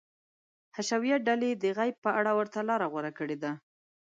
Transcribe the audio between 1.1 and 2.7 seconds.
ډلې د غیب په اړه ورته